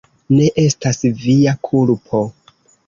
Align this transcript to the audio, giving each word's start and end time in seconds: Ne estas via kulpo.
Ne 0.37 0.47
estas 0.61 1.03
via 1.21 1.55
kulpo. 1.71 2.27